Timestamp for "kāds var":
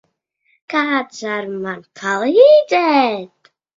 0.73-1.45